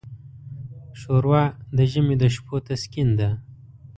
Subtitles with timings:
[0.99, 1.43] ښوروا
[1.77, 3.29] د ژمي د شپو تسکین ده.